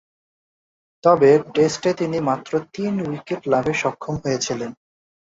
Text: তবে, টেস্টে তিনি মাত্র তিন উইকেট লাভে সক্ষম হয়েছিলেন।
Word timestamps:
তবে, 1.03 1.29
টেস্টে 1.53 1.91
তিনি 1.93 2.17
মাত্র 2.19 2.51
তিন 2.73 2.93
উইকেট 3.07 3.41
লাভে 3.47 3.73
সক্ষম 3.73 4.15
হয়েছিলেন। 4.15 4.71